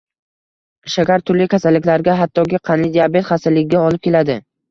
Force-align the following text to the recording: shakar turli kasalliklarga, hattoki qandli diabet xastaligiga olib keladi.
shakar 0.93 1.23
turli 1.27 1.47
kasalliklarga, 1.53 2.17
hattoki 2.21 2.61
qandli 2.71 2.89
diabet 2.97 3.29
xastaligiga 3.31 3.85
olib 3.91 4.05
keladi. 4.09 4.39